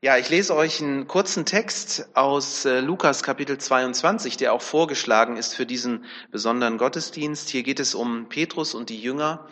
[0.00, 5.36] Ja, ich lese euch einen kurzen Text aus äh, Lukas Kapitel 22, der auch vorgeschlagen
[5.36, 7.48] ist für diesen besonderen Gottesdienst.
[7.48, 9.48] Hier geht es um Petrus und die Jünger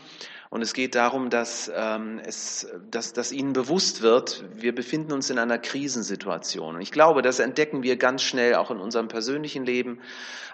[0.48, 5.30] und es geht darum, dass, ähm, es, dass, dass ihnen bewusst wird, wir befinden uns
[5.30, 6.76] in einer Krisensituation.
[6.76, 9.98] Und ich glaube, das entdecken wir ganz schnell auch in unserem persönlichen Leben,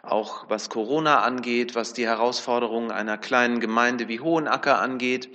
[0.03, 5.29] auch was Corona angeht, was die Herausforderungen einer kleinen Gemeinde wie Hohenacker angeht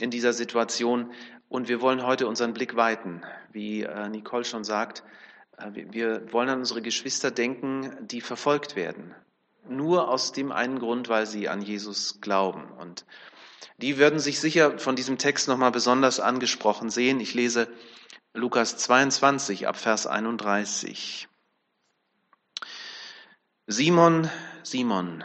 [0.00, 1.12] in dieser Situation.
[1.54, 5.04] Und wir wollen heute unseren Blick weiten, wie äh, Nicole schon sagt.
[5.56, 9.14] Äh, wir wollen an unsere Geschwister denken, die verfolgt werden.
[9.68, 12.64] Nur aus dem einen Grund, weil sie an Jesus glauben.
[12.72, 13.06] Und
[13.78, 17.20] die würden sich sicher von diesem Text nochmal besonders angesprochen sehen.
[17.20, 17.68] Ich lese
[18.32, 21.28] Lukas 22 ab Vers 31.
[23.68, 24.28] Simon,
[24.64, 25.22] Simon,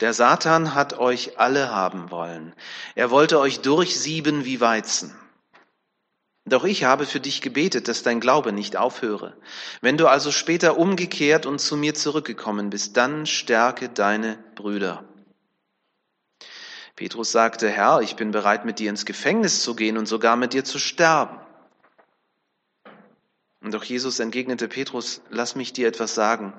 [0.00, 2.52] der Satan hat euch alle haben wollen.
[2.96, 5.14] Er wollte euch durchsieben wie Weizen.
[6.48, 9.36] Doch ich habe für dich gebetet, dass dein Glaube nicht aufhöre.
[9.80, 15.04] Wenn du also später umgekehrt und zu mir zurückgekommen bist, dann stärke deine Brüder.
[16.96, 20.52] Petrus sagte, Herr, ich bin bereit, mit dir ins Gefängnis zu gehen und sogar mit
[20.52, 21.38] dir zu sterben.
[23.60, 26.52] Und doch Jesus entgegnete Petrus, lass mich dir etwas sagen.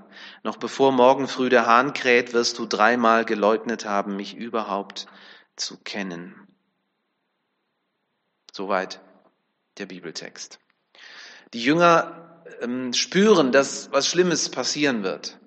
[0.43, 5.07] Noch bevor morgen früh der Hahn kräht, wirst du dreimal geleugnet haben, mich überhaupt
[5.55, 6.47] zu kennen.
[8.51, 8.99] Soweit
[9.79, 10.59] der Bibeltext.
[11.53, 15.39] Die Jünger ähm, spüren, dass was Schlimmes passieren wird.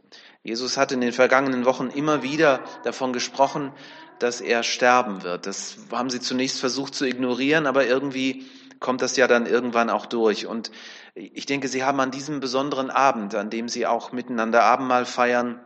[0.42, 3.72] Jesus hat in den vergangenen Wochen immer wieder davon gesprochen,
[4.18, 5.46] dass er sterben wird.
[5.46, 8.46] Das haben sie zunächst versucht zu ignorieren, aber irgendwie
[8.80, 10.46] kommt das ja dann irgendwann auch durch.
[10.46, 10.72] Und
[11.14, 15.60] ich denke, sie haben an diesem besonderen Abend, an dem sie auch miteinander Abendmahl feiern,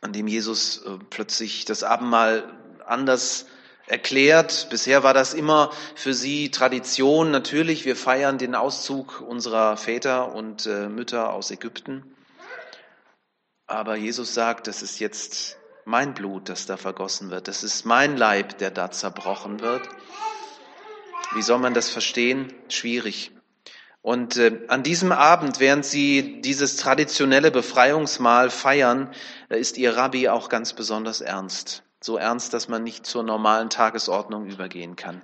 [0.00, 2.44] an dem Jesus äh, plötzlich das Abendmahl
[2.86, 3.46] anders
[3.86, 4.68] erklärt.
[4.70, 7.30] Bisher war das immer für sie Tradition.
[7.30, 12.04] Natürlich, wir feiern den Auszug unserer Väter und äh, Mütter aus Ägypten.
[13.66, 17.48] Aber Jesus sagt, das ist jetzt mein Blut, das da vergossen wird.
[17.48, 19.88] Das ist mein Leib, der da zerbrochen wird.
[21.34, 22.52] Wie soll man das verstehen?
[22.68, 23.32] Schwierig.
[24.00, 29.14] Und äh, an diesem Abend, während sie dieses traditionelle Befreiungsmahl feiern,
[29.48, 33.70] äh, ist ihr Rabbi auch ganz besonders ernst so ernst, dass man nicht zur normalen
[33.70, 35.22] Tagesordnung übergehen kann.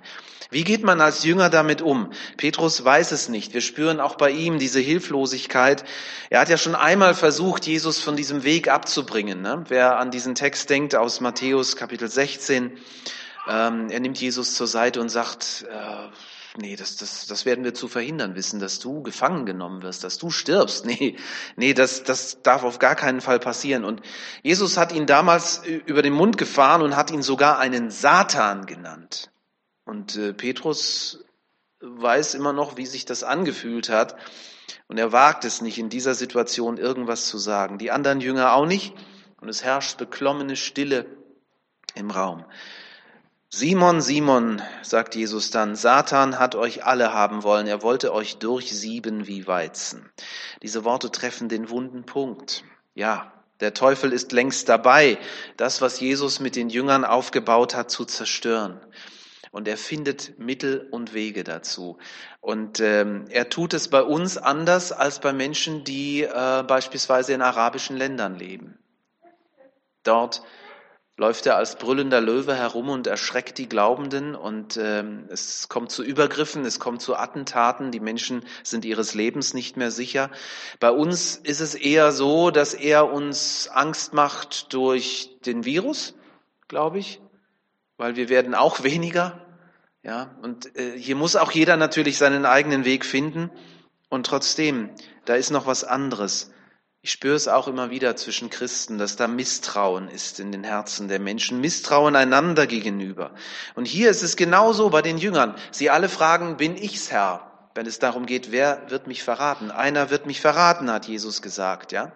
[0.49, 2.11] Wie geht man als Jünger damit um?
[2.37, 3.53] Petrus weiß es nicht.
[3.53, 5.85] Wir spüren auch bei ihm diese Hilflosigkeit.
[6.31, 9.43] Er hat ja schon einmal versucht, Jesus von diesem Weg abzubringen.
[9.43, 9.63] Ne?
[9.67, 12.77] Wer an diesen Text denkt aus Matthäus Kapitel 16,
[13.47, 16.09] ähm, er nimmt Jesus zur Seite und sagt, äh,
[16.57, 20.17] nee, das, das, das werden wir zu verhindern wissen, dass du gefangen genommen wirst, dass
[20.17, 20.85] du stirbst.
[20.91, 21.15] Nee,
[21.55, 23.85] nee, das, das darf auf gar keinen Fall passieren.
[23.85, 24.01] Und
[24.43, 29.31] Jesus hat ihn damals über den Mund gefahren und hat ihn sogar einen Satan genannt.
[29.85, 31.23] Und äh, Petrus
[31.79, 34.15] weiß immer noch, wie sich das angefühlt hat.
[34.87, 37.77] Und er wagt es nicht, in dieser Situation irgendwas zu sagen.
[37.77, 38.93] Die anderen Jünger auch nicht.
[39.39, 41.05] Und es herrscht beklommene Stille
[41.95, 42.45] im Raum.
[43.53, 49.27] Simon, Simon, sagt Jesus dann, Satan hat euch alle haben wollen, er wollte euch durchsieben
[49.27, 50.09] wie Weizen.
[50.61, 52.63] Diese Worte treffen den wunden Punkt.
[52.95, 55.17] Ja, der Teufel ist längst dabei,
[55.57, 58.79] das, was Jesus mit den Jüngern aufgebaut hat, zu zerstören.
[59.51, 61.97] Und er findet Mittel und Wege dazu.
[62.39, 67.41] Und ähm, er tut es bei uns anders als bei Menschen, die äh, beispielsweise in
[67.41, 68.79] arabischen Ländern leben.
[70.03, 70.41] Dort
[71.21, 76.03] läuft er als brüllender Löwe herum und erschreckt die Glaubenden und ähm, es kommt zu
[76.03, 80.31] Übergriffen, es kommt zu Attentaten, die Menschen sind ihres Lebens nicht mehr sicher.
[80.79, 86.15] Bei uns ist es eher so, dass er uns Angst macht durch den Virus,
[86.67, 87.21] glaube ich,
[87.97, 89.45] weil wir werden auch weniger.
[90.01, 93.51] Ja, und äh, hier muss auch jeder natürlich seinen eigenen Weg finden.
[94.09, 94.89] Und trotzdem,
[95.25, 96.51] da ist noch was anderes.
[97.03, 101.07] Ich spüre es auch immer wieder zwischen Christen, dass da Misstrauen ist in den Herzen
[101.07, 103.31] der Menschen, Misstrauen einander gegenüber.
[103.73, 105.55] Und hier ist es genauso bei den Jüngern.
[105.71, 107.69] Sie alle fragen, bin ich's Herr?
[107.73, 109.71] Wenn es darum geht, wer wird mich verraten?
[109.71, 112.11] Einer wird mich verraten, hat Jesus gesagt, ja?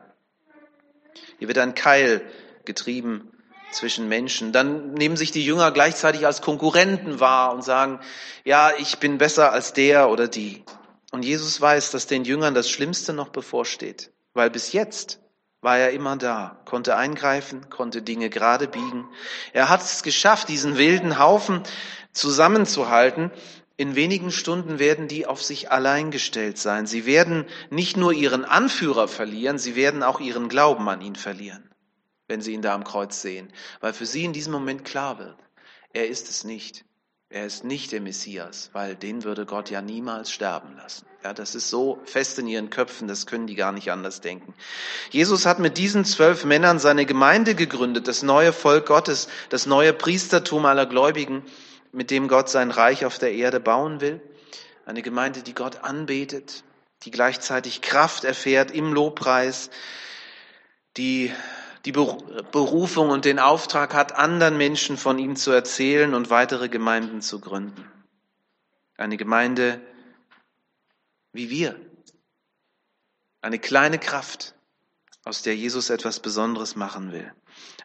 [1.39, 2.21] Hier wird ein Keil
[2.65, 3.31] getrieben
[3.71, 4.51] zwischen Menschen.
[4.51, 8.01] Dann nehmen sich die Jünger gleichzeitig als Konkurrenten wahr und sagen,
[8.43, 10.63] ja, ich bin besser als der oder die.
[11.09, 15.19] Und Jesus weiß, dass den Jüngern das Schlimmste noch bevorsteht weil bis jetzt
[15.61, 19.09] war er immer da, konnte eingreifen, konnte Dinge gerade biegen.
[19.51, 21.63] Er hat es geschafft, diesen wilden Haufen
[22.11, 23.31] zusammenzuhalten.
[23.75, 26.85] In wenigen Stunden werden die auf sich allein gestellt sein.
[26.85, 31.71] Sie werden nicht nur ihren Anführer verlieren, sie werden auch ihren Glauben an ihn verlieren,
[32.27, 35.38] wenn sie ihn da am Kreuz sehen, weil für sie in diesem Moment klar wird,
[35.91, 36.85] er ist es nicht.
[37.30, 41.07] Er ist nicht der Messias, weil den würde Gott ja niemals sterben lassen.
[41.24, 44.54] Ja, das ist so fest in ihren Köpfen, das können die gar nicht anders denken.
[45.10, 49.92] Jesus hat mit diesen zwölf Männern seine Gemeinde gegründet, das neue Volk Gottes, das neue
[49.92, 51.44] Priestertum aller Gläubigen,
[51.92, 54.22] mit dem Gott sein Reich auf der Erde bauen will.
[54.86, 56.63] Eine Gemeinde, die Gott anbetet,
[57.04, 59.72] die gleichzeitig Kraft erfährt im Lobpreis,
[60.95, 61.33] die
[61.85, 67.21] die Berufung und den Auftrag hat, anderen Menschen von ihm zu erzählen und weitere Gemeinden
[67.21, 67.89] zu gründen.
[68.97, 69.79] Eine Gemeinde
[71.31, 71.79] wie wir.
[73.41, 74.55] Eine kleine Kraft,
[75.23, 77.31] aus der Jesus etwas Besonderes machen will.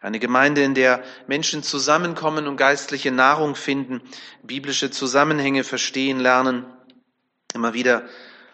[0.01, 4.01] Eine Gemeinde, in der Menschen zusammenkommen und geistliche Nahrung finden,
[4.41, 6.65] biblische Zusammenhänge verstehen lernen,
[7.53, 8.07] immer wieder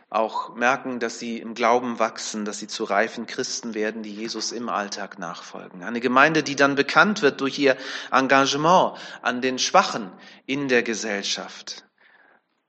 [0.09, 4.51] auch merken, dass sie im Glauben wachsen, dass sie zu reifen Christen werden, die Jesus
[4.51, 5.83] im Alltag nachfolgen.
[5.83, 7.75] Eine Gemeinde, die dann bekannt wird durch ihr
[8.12, 10.12] Engagement an den Schwachen
[10.45, 11.83] in der Gesellschaft.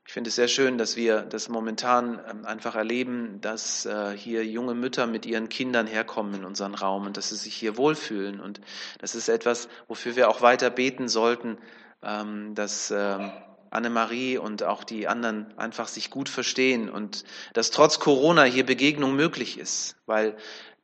[0.09, 4.43] Ich finde es sehr schön, dass wir das momentan ähm, einfach erleben, dass äh, hier
[4.43, 8.41] junge Mütter mit ihren Kindern herkommen in unseren Raum und dass sie sich hier wohlfühlen.
[8.41, 8.63] Und
[9.01, 11.59] das ist etwas, wofür wir auch weiter beten sollten,
[12.03, 13.31] ähm, dass ähm,
[13.71, 19.15] Annemarie und auch die anderen einfach sich gut verstehen und dass trotz Corona hier Begegnung
[19.15, 20.37] möglich ist, weil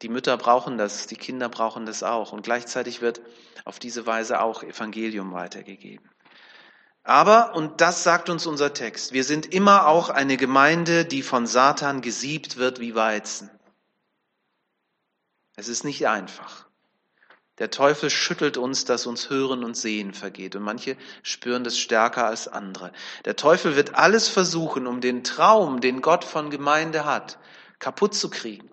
[0.03, 3.21] die Mütter brauchen das, die Kinder brauchen das auch und gleichzeitig wird
[3.65, 6.09] auf diese Weise auch Evangelium weitergegeben.
[7.03, 11.47] Aber, und das sagt uns unser Text, wir sind immer auch eine Gemeinde, die von
[11.47, 13.51] Satan gesiebt wird wie Weizen.
[15.55, 16.67] Es ist nicht einfach.
[17.59, 20.57] Der Teufel schüttelt uns, dass uns Hören und Sehen vergeht.
[20.57, 22.91] Und manche spüren das stärker als andere.
[23.25, 27.39] Der Teufel wird alles versuchen, um den Traum, den Gott von Gemeinde hat,
[27.79, 28.71] kaputt zu kriegen.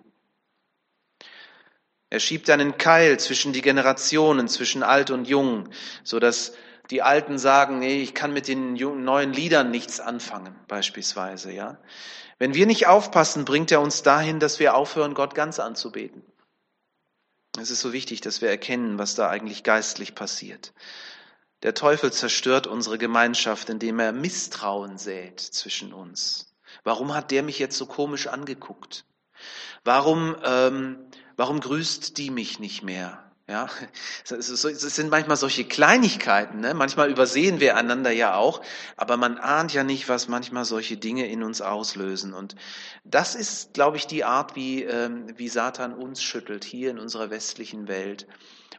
[2.10, 5.70] Er schiebt einen Keil zwischen die Generationen, zwischen alt und jung,
[6.02, 6.52] so dass
[6.90, 11.78] die Alten sagen, nee, ich kann mit den neuen Liedern nichts anfangen, beispielsweise, ja.
[12.38, 16.22] Wenn wir nicht aufpassen, bringt er uns dahin, dass wir aufhören, Gott ganz anzubeten.
[17.58, 20.72] Es ist so wichtig, dass wir erkennen, was da eigentlich geistlich passiert.
[21.62, 26.54] Der Teufel zerstört unsere Gemeinschaft, indem er Misstrauen sät zwischen uns.
[26.82, 29.04] Warum hat der mich jetzt so komisch angeguckt?
[29.84, 30.98] Warum, ähm,
[31.36, 33.31] warum grüßt die mich nicht mehr?
[33.48, 33.68] Ja,
[34.30, 36.60] es sind manchmal solche Kleinigkeiten.
[36.60, 36.74] Ne?
[36.74, 38.62] Manchmal übersehen wir einander ja auch,
[38.96, 42.34] aber man ahnt ja nicht, was manchmal solche Dinge in uns auslösen.
[42.34, 42.54] Und
[43.04, 47.30] das ist, glaube ich, die Art, wie, ähm, wie Satan uns schüttelt hier in unserer
[47.30, 48.26] westlichen Welt.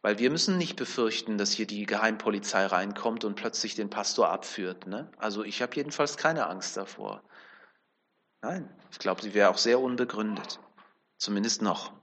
[0.01, 4.87] Weil wir müssen nicht befürchten, dass hier die Geheimpolizei reinkommt und plötzlich den Pastor abführt.
[4.87, 5.09] Ne?
[5.17, 7.23] Also ich habe jedenfalls keine Angst davor.
[8.41, 10.59] Nein, ich glaube, sie wäre auch sehr unbegründet.
[11.17, 11.93] Zumindest noch.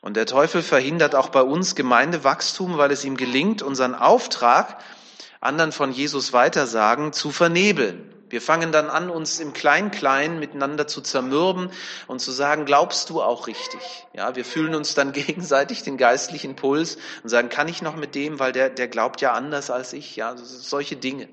[0.00, 4.78] Und der Teufel verhindert auch bei uns Gemeindewachstum, weil es ihm gelingt, unseren Auftrag,
[5.40, 8.14] anderen von Jesus weitersagen, zu vernebeln.
[8.30, 11.70] Wir fangen dann an, uns im Klein-Klein miteinander zu zermürben
[12.06, 13.80] und zu sagen, glaubst du auch richtig?
[14.12, 18.14] Ja, wir fühlen uns dann gegenseitig den geistlichen Puls und sagen, kann ich noch mit
[18.14, 20.16] dem, weil der, der glaubt ja anders als ich?
[20.16, 21.28] Ja, solche Dinge.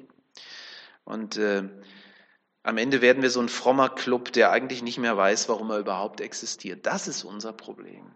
[1.04, 1.64] Und äh,
[2.64, 5.80] am Ende werden wir so ein frommer Club, der eigentlich nicht mehr weiß, warum er
[5.80, 6.86] überhaupt existiert.
[6.86, 8.16] Das ist unser Problem.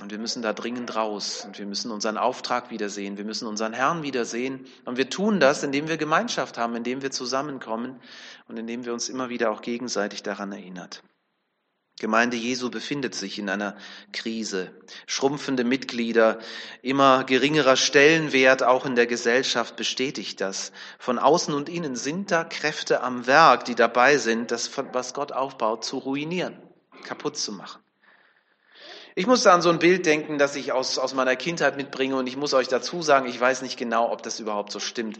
[0.00, 3.72] Und wir müssen da dringend raus und wir müssen unseren Auftrag wiedersehen, wir müssen unseren
[3.72, 4.66] Herrn wiedersehen.
[4.84, 8.00] Und wir tun das, indem wir Gemeinschaft haben, indem wir zusammenkommen
[8.46, 11.02] und indem wir uns immer wieder auch gegenseitig daran erinnert.
[11.98, 13.76] Gemeinde Jesu befindet sich in einer
[14.12, 14.70] Krise.
[15.06, 16.38] Schrumpfende Mitglieder,
[16.80, 20.70] immer geringerer Stellenwert auch in der Gesellschaft bestätigt das.
[21.00, 25.32] Von außen und innen sind da Kräfte am Werk, die dabei sind, das, was Gott
[25.32, 26.56] aufbaut, zu ruinieren,
[27.02, 27.82] kaputt zu machen.
[29.18, 32.14] Ich muss da an so ein Bild denken, das ich aus, aus meiner Kindheit mitbringe
[32.14, 35.18] und ich muss euch dazu sagen, ich weiß nicht genau, ob das überhaupt so stimmt,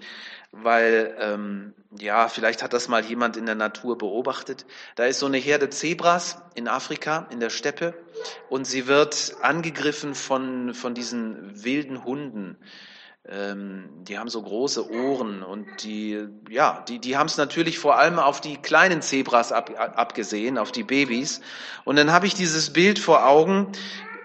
[0.53, 4.67] weil ähm, ja, vielleicht hat das mal jemand in der Natur beobachtet.
[4.95, 7.93] Da ist so eine Herde Zebras in Afrika, in der Steppe
[8.49, 12.57] und sie wird angegriffen von, von diesen wilden Hunden
[13.27, 17.99] ähm, die haben so große Ohren und die, ja, die, die haben es natürlich vor
[17.99, 21.41] allem auf die kleinen Zebras ab, abgesehen, auf die Babys.
[21.85, 23.73] Und dann habe ich dieses Bild vor Augen.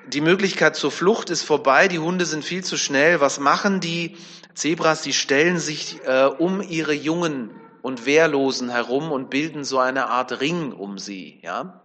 [0.07, 1.87] Die Möglichkeit zur Flucht ist vorbei.
[1.87, 3.19] Die Hunde sind viel zu schnell.
[3.19, 4.17] Was machen die
[4.53, 5.01] Zebras?
[5.01, 10.39] Die stellen sich äh, um ihre Jungen und Wehrlosen herum und bilden so eine Art
[10.39, 11.41] Ring um sie.
[11.43, 11.83] Ja.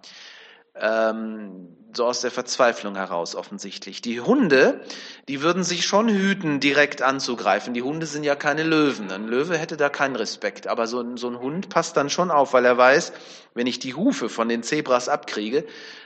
[0.77, 4.03] Ähm, so aus der Verzweiflung heraus offensichtlich.
[4.03, 4.81] Die Hunde,
[5.29, 7.75] die würden sich schon hüten, direkt anzugreifen.
[7.75, 9.11] Die Hunde sind ja keine Löwen.
[9.11, 10.67] Ein Löwe hätte da keinen Respekt.
[10.67, 13.13] Aber so ein, so ein Hund passt dann schon auf, weil er weiß,
[13.55, 15.65] wenn ich die Hufe von den Zebras abkriege,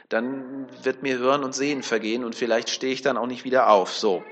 [0.08, 3.68] dann wird mir Hören und Sehen vergehen und vielleicht stehe ich dann auch nicht wieder
[3.70, 3.94] auf.
[3.94, 4.22] So.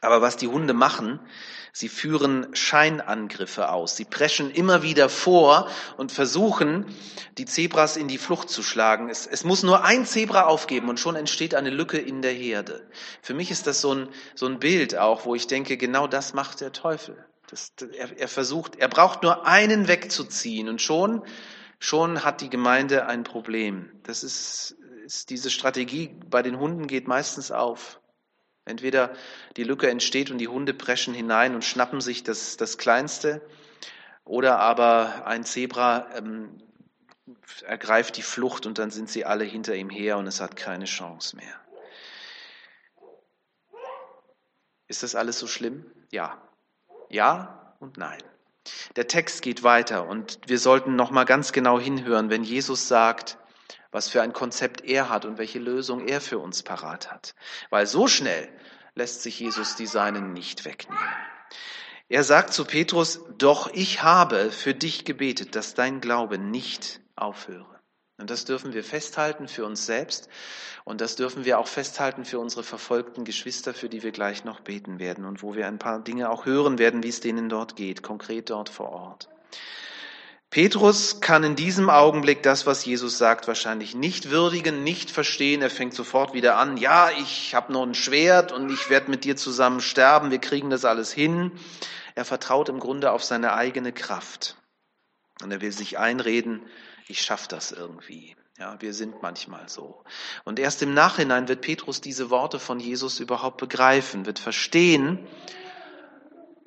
[0.00, 1.20] Aber was die Hunde machen,
[1.76, 3.96] sie führen Scheinangriffe aus.
[3.96, 5.68] Sie preschen immer wieder vor
[5.98, 6.86] und versuchen,
[7.36, 9.10] die Zebras in die Flucht zu schlagen.
[9.10, 12.88] Es, es, muss nur ein Zebra aufgeben und schon entsteht eine Lücke in der Herde.
[13.20, 16.32] Für mich ist das so ein, so ein Bild auch, wo ich denke, genau das
[16.32, 17.22] macht der Teufel.
[17.48, 21.24] Das, er, er versucht, er braucht nur einen wegzuziehen und schon,
[21.78, 23.90] schon hat die Gemeinde ein Problem.
[24.02, 28.00] Das ist, ist diese Strategie bei den Hunden geht meistens auf.
[28.66, 29.14] Entweder
[29.56, 33.40] die Lücke entsteht und die Hunde preschen hinein und schnappen sich das, das Kleinste,
[34.24, 36.50] oder aber ein Zebra ähm,
[37.64, 40.84] ergreift die Flucht und dann sind sie alle hinter ihm her und es hat keine
[40.84, 41.54] Chance mehr.
[44.88, 45.86] Ist das alles so schlimm?
[46.10, 46.42] Ja.
[47.08, 48.22] Ja und nein.
[48.96, 53.38] Der Text geht weiter und wir sollten noch mal ganz genau hinhören, wenn Jesus sagt,
[53.96, 57.34] was für ein Konzept er hat und welche Lösung er für uns parat hat.
[57.70, 58.46] Weil so schnell
[58.94, 61.16] lässt sich Jesus die Seinen nicht wegnehmen.
[62.10, 67.80] Er sagt zu Petrus, doch ich habe für dich gebetet, dass dein Glaube nicht aufhöre.
[68.18, 70.28] Und das dürfen wir festhalten für uns selbst
[70.84, 74.60] und das dürfen wir auch festhalten für unsere verfolgten Geschwister, für die wir gleich noch
[74.60, 77.76] beten werden und wo wir ein paar Dinge auch hören werden, wie es denen dort
[77.76, 79.30] geht, konkret dort vor Ort.
[80.56, 85.60] Petrus kann in diesem Augenblick das, was Jesus sagt, wahrscheinlich nicht würdigen, nicht verstehen.
[85.60, 89.24] Er fängt sofort wieder an, ja, ich habe nur ein Schwert und ich werde mit
[89.24, 91.52] dir zusammen sterben, wir kriegen das alles hin.
[92.14, 94.56] Er vertraut im Grunde auf seine eigene Kraft.
[95.42, 96.62] Und er will sich einreden,
[97.06, 98.34] ich schaffe das irgendwie.
[98.58, 100.04] Ja, wir sind manchmal so.
[100.44, 105.18] Und erst im Nachhinein wird Petrus diese Worte von Jesus überhaupt begreifen, wird verstehen,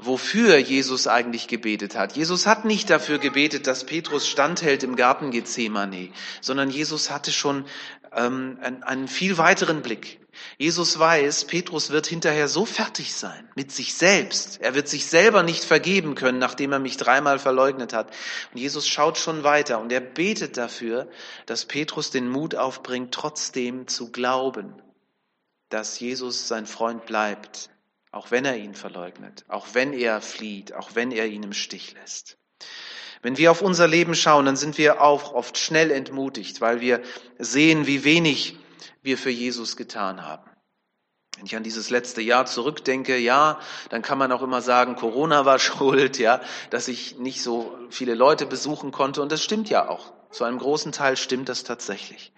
[0.01, 2.15] wofür Jesus eigentlich gebetet hat.
[2.15, 6.10] Jesus hat nicht dafür gebetet, dass Petrus standhält im Garten Gethsemane,
[6.41, 7.65] sondern Jesus hatte schon
[8.13, 10.20] ähm, einen, einen viel weiteren Blick.
[10.58, 14.62] Jesus weiß, Petrus wird hinterher so fertig sein mit sich selbst.
[14.62, 18.12] Er wird sich selber nicht vergeben können, nachdem er mich dreimal verleugnet hat.
[18.53, 21.10] Und Jesus schaut schon weiter und er betet dafür,
[21.46, 24.82] dass Petrus den Mut aufbringt, trotzdem zu glauben,
[25.68, 27.70] dass Jesus sein Freund bleibt,
[28.12, 31.94] auch wenn er ihn verleugnet, auch wenn er flieht, auch wenn er ihn im Stich
[31.94, 32.38] lässt.
[33.22, 37.01] Wenn wir auf unser Leben schauen, dann sind wir auch oft schnell entmutigt, weil wir
[37.38, 38.58] sehen, wie wenig
[39.01, 40.50] wir für Jesus getan haben.
[41.38, 45.46] Wenn ich an dieses letzte Jahr zurückdenke, ja, dann kann man auch immer sagen, Corona
[45.46, 49.22] war schuld, ja, dass ich nicht so viele Leute besuchen konnte.
[49.22, 50.13] Und das stimmt ja auch.
[50.32, 52.34] Zu einem großen Teil stimmt das tatsächlich.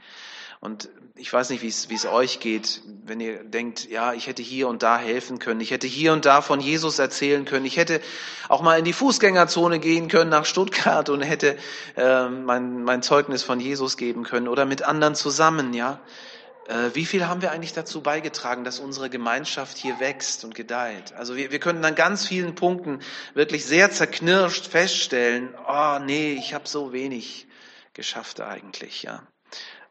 [0.62, 4.68] Und ich weiß nicht, wie es, euch geht, wenn ihr denkt, ja, ich hätte hier
[4.68, 8.00] und da helfen können, ich hätte hier und da von Jesus erzählen können, ich hätte
[8.48, 11.58] auch mal in die Fußgängerzone gehen können nach Stuttgart und hätte
[11.98, 16.00] äh, mein, mein Zeugnis von Jesus geben können oder mit anderen zusammen, ja.
[16.68, 21.14] Äh, wie viel haben wir eigentlich dazu beigetragen, dass unsere Gemeinschaft hier wächst und gedeiht?
[21.14, 23.00] Also wir, wir können an ganz vielen Punkten
[23.34, 27.48] wirklich sehr zerknirscht feststellen, oh nee, ich habe so wenig
[27.94, 29.24] geschafft eigentlich, ja.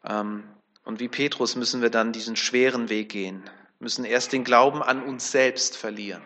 [0.03, 0.43] Ähm,
[0.83, 3.43] und wie Petrus müssen wir dann diesen schweren Weg gehen,
[3.79, 6.21] müssen erst den Glauben an uns selbst verlieren,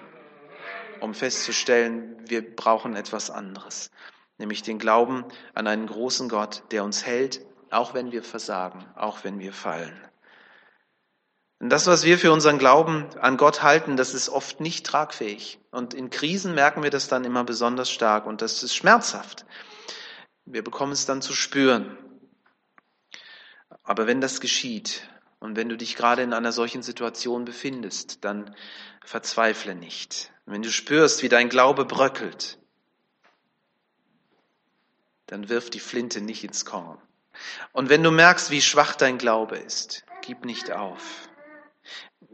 [1.00, 3.92] um festzustellen, wir brauchen etwas anderes,
[4.38, 9.24] nämlich den Glauben an einen großen Gott, der uns hält, auch wenn wir versagen, auch
[9.24, 10.00] wenn wir fallen.
[11.60, 15.60] Und das, was wir für unseren Glauben an Gott halten, das ist oft nicht tragfähig.
[15.72, 19.46] Und in Krisen merken wir das dann immer besonders stark und das ist schmerzhaft.
[20.46, 21.98] Wir bekommen es dann zu spüren.
[23.86, 25.08] Aber wenn das geschieht
[25.40, 28.56] und wenn du dich gerade in einer solchen Situation befindest, dann
[29.04, 30.32] verzweifle nicht.
[30.46, 32.58] Wenn du spürst, wie dein Glaube bröckelt,
[35.28, 37.00] dann wirf die Flinte nicht ins Korn.
[37.74, 41.30] Und wenn du merkst, wie schwach dein Glaube ist, gib nicht auf.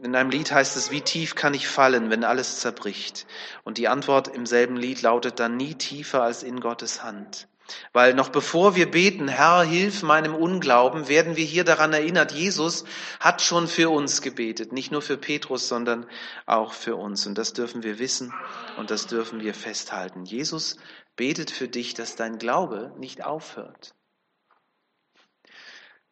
[0.02, 3.26] In einem Lied heißt es, wie tief kann ich fallen, wenn alles zerbricht?
[3.62, 7.46] Und die Antwort im selben Lied lautet dann nie tiefer als in Gottes Hand.
[7.92, 12.84] Weil noch bevor wir beten, Herr, hilf meinem Unglauben, werden wir hier daran erinnert, Jesus
[13.20, 14.72] hat schon für uns gebetet.
[14.72, 16.06] Nicht nur für Petrus, sondern
[16.46, 17.26] auch für uns.
[17.26, 18.32] Und das dürfen wir wissen
[18.76, 20.24] und das dürfen wir festhalten.
[20.24, 20.76] Jesus
[21.16, 23.94] betet für dich, dass dein Glaube nicht aufhört.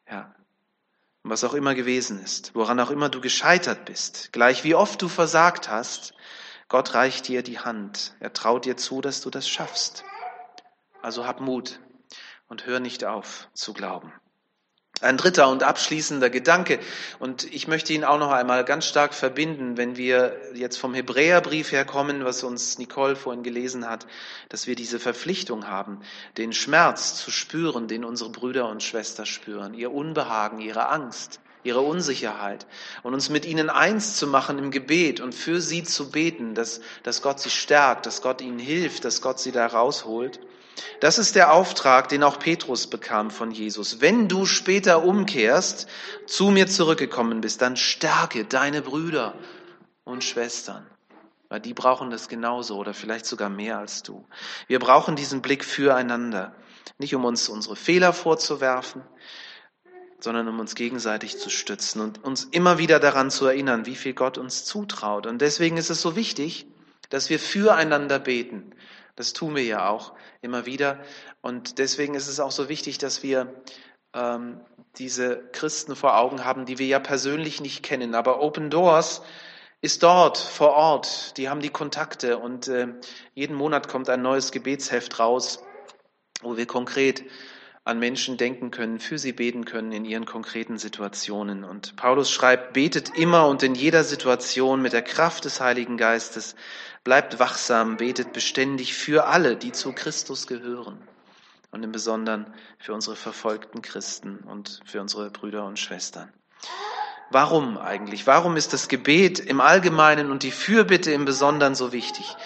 [0.09, 0.35] Ja.
[1.23, 5.09] Was auch immer gewesen ist, woran auch immer du gescheitert bist, gleich wie oft du
[5.09, 6.15] versagt hast,
[6.69, 8.15] Gott reicht dir die Hand.
[8.21, 10.05] Er traut dir zu, dass du das schaffst.
[11.03, 11.81] Also hab Mut
[12.49, 14.13] und hör nicht auf zu glauben.
[15.01, 16.79] Ein dritter und abschließender Gedanke,
[17.19, 21.73] und ich möchte ihn auch noch einmal ganz stark verbinden, wenn wir jetzt vom Hebräerbrief
[21.73, 24.07] herkommen, was uns Nicole vorhin gelesen hat,
[24.51, 26.01] dass wir diese Verpflichtung haben,
[26.37, 31.81] den Schmerz zu spüren, den unsere Brüder und Schwestern spüren, ihr Unbehagen, ihre Angst, ihre
[31.81, 32.67] Unsicherheit
[33.03, 36.81] und uns mit ihnen eins zu machen im Gebet und für sie zu beten, dass,
[37.03, 40.41] dass Gott sie stärkt, dass Gott ihnen hilft, dass Gott sie da rausholt.
[41.01, 44.01] Das ist der Auftrag, den auch Petrus bekam von Jesus.
[44.01, 45.89] Wenn du später umkehrst,
[46.27, 49.35] zu mir zurückgekommen bist, dann stärke deine Brüder
[50.05, 50.87] und Schwestern.
[51.49, 54.25] Weil die brauchen das genauso oder vielleicht sogar mehr als du.
[54.69, 56.55] Wir brauchen diesen Blick füreinander.
[56.99, 59.03] Nicht um uns unsere Fehler vorzuwerfen,
[60.21, 64.15] sondern um uns gegenseitig zu stützen und uns immer wieder daran zu erinnern, wie viel
[64.15, 65.27] Gott uns zutraut.
[65.27, 66.67] Und deswegen ist es so wichtig,
[67.09, 68.75] dass wir füreinander beten.
[69.17, 71.01] Das tun wir ja auch immer wieder.
[71.41, 73.63] Und deswegen ist es auch so wichtig, dass wir
[74.15, 74.61] ähm,
[74.97, 78.15] diese Christen vor Augen haben, die wir ja persönlich nicht kennen.
[78.15, 79.23] Aber Open Doors
[79.81, 81.37] ist dort vor Ort.
[81.37, 82.89] Die haben die Kontakte und äh,
[83.35, 85.63] jeden Monat kommt ein neues Gebetsheft raus,
[86.43, 87.25] wo wir konkret
[87.91, 91.65] an Menschen denken können, für sie beten können in ihren konkreten Situationen.
[91.65, 96.55] Und Paulus schreibt, betet immer und in jeder Situation mit der Kraft des Heiligen Geistes,
[97.03, 100.99] bleibt wachsam, betet beständig für alle, die zu Christus gehören.
[101.73, 102.47] Und im Besonderen
[102.79, 106.33] für unsere verfolgten Christen und für unsere Brüder und Schwestern.
[107.33, 108.27] Warum eigentlich?
[108.27, 112.37] Warum ist das Gebet im Allgemeinen und die Fürbitte im Besonderen so wichtig?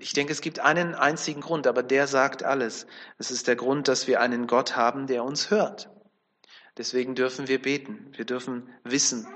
[0.00, 2.86] Ich denke, es gibt einen einzigen Grund, aber der sagt alles.
[3.18, 5.90] Es ist der Grund, dass wir einen Gott haben, der uns hört.
[6.76, 8.12] Deswegen dürfen wir beten.
[8.16, 9.26] Wir dürfen wissen,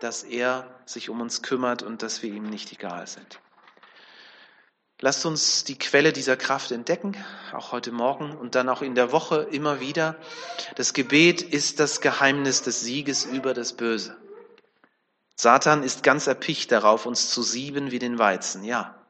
[0.00, 3.40] dass er sich um uns kümmert und dass wir ihm nicht egal sind.
[5.00, 7.16] Lasst uns die Quelle dieser Kraft entdecken,
[7.52, 10.16] auch heute Morgen und dann auch in der Woche immer wieder.
[10.76, 14.16] Das Gebet ist das Geheimnis des Sieges über das Böse.
[15.34, 18.64] Satan ist ganz erpicht darauf, uns zu sieben wie den Weizen.
[18.64, 19.05] Ja,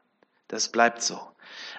[0.47, 1.19] das bleibt so.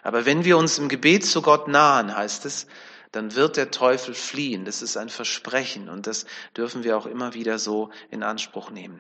[0.03, 2.67] Aber wenn wir uns im Gebet zu Gott nahen, heißt es,
[3.13, 4.65] dann wird der Teufel fliehen.
[4.65, 8.97] Das ist ein Versprechen und das dürfen wir auch immer wieder so in Anspruch nehmen.